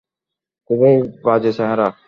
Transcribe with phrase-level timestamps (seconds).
[0.69, 0.95] খুবই
[1.25, 1.87] বাজে চেহারা।